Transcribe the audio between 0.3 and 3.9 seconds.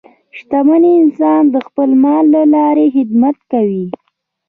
شتمن انسان د خپل مال له لارې خدمت کوي.